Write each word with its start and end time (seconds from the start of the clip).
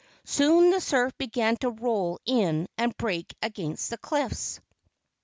Soon 0.25 0.71
the 0.71 0.81
surf 0.81 1.15
began 1.19 1.57
to 1.57 1.69
roll 1.69 2.17
in 2.25 2.67
and 2.75 2.97
break 2.97 3.35
against 3.43 3.91
the 3.91 3.99
cliffs. 3.99 4.59